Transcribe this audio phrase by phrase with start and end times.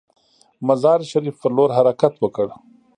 [0.67, 2.47] مزار شریف پر لور حرکت وکړ.